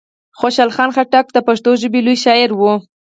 [0.39, 2.73] خوشحال خان خټک د پښتو ژبي لوی شاعر وو.